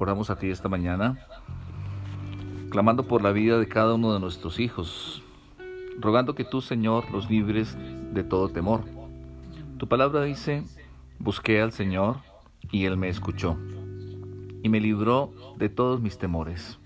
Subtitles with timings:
[0.00, 1.18] Oramos a ti esta mañana,
[2.70, 5.22] clamando por la vida de cada uno de nuestros hijos,
[5.98, 7.76] rogando que tú, Señor, los libres
[8.14, 8.82] de todo temor.
[9.76, 10.64] Tu palabra dice,
[11.18, 12.16] busqué al Señor
[12.72, 13.58] y Él me escuchó
[14.62, 16.78] y me libró de todos mis temores.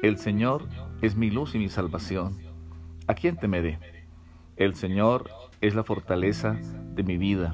[0.00, 0.68] El Señor
[1.02, 2.38] es mi luz y mi salvación.
[3.08, 3.80] ¿A quién temeré?
[4.54, 5.28] El Señor
[5.60, 6.56] es la fortaleza
[6.94, 7.52] de mi vida.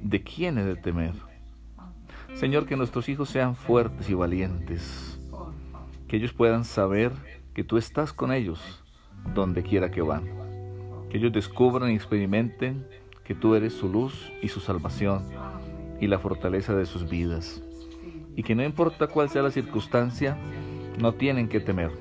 [0.00, 1.31] ¿De quién he de temer?
[2.34, 5.20] Señor, que nuestros hijos sean fuertes y valientes,
[6.08, 7.12] que ellos puedan saber
[7.54, 8.82] que tú estás con ellos
[9.34, 10.24] donde quiera que van,
[11.08, 12.86] que ellos descubran y experimenten
[13.24, 15.24] que tú eres su luz y su salvación
[16.00, 17.62] y la fortaleza de sus vidas,
[18.34, 20.36] y que no importa cuál sea la circunstancia,
[20.98, 21.92] no tienen que temer.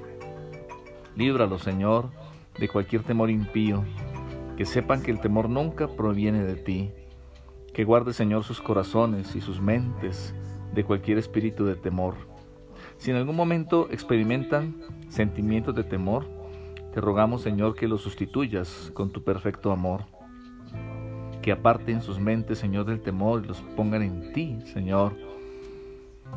[1.16, 2.10] Líbralos, Señor,
[2.58, 3.84] de cualquier temor impío,
[4.58, 6.92] que sepan que el temor nunca proviene de ti,
[7.74, 10.34] que guarde, Señor, sus corazones y sus mentes
[10.74, 12.16] de cualquier espíritu de temor.
[12.98, 14.76] Si en algún momento experimentan
[15.10, 16.26] sentimientos de temor,
[16.94, 20.02] te rogamos, Señor, que los sustituyas con tu perfecto amor.
[21.42, 25.16] Que aparten sus mentes, Señor, del temor y los pongan en ti, Señor.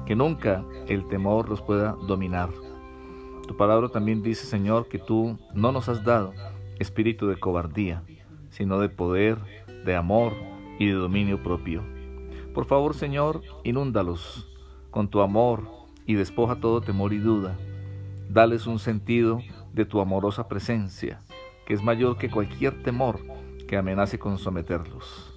[0.07, 2.51] Que nunca el temor los pueda dominar.
[3.47, 6.33] Tu palabra también dice, Señor, que tú no nos has dado
[6.79, 8.03] espíritu de cobardía,
[8.51, 9.39] sino de poder,
[9.85, 10.33] de amor
[10.79, 11.83] y de dominio propio.
[12.53, 14.49] Por favor, Señor, inúndalos
[14.91, 15.69] con tu amor
[16.07, 17.59] y despoja todo temor y duda.
[18.29, 19.41] Dales un sentido
[19.73, 21.21] de tu amorosa presencia,
[21.67, 23.21] que es mayor que cualquier temor
[23.67, 25.33] que amenace con someterlos.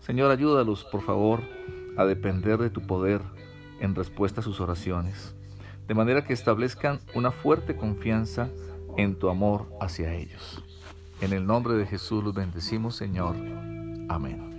[0.00, 1.40] Señor, ayúdalos, por favor,
[1.96, 3.20] a depender de tu poder
[3.80, 5.34] en respuesta a sus oraciones,
[5.86, 8.48] de manera que establezcan una fuerte confianza
[8.96, 10.62] en tu amor hacia ellos.
[11.20, 13.36] En el nombre de Jesús los bendecimos, Señor.
[14.08, 14.53] Amén.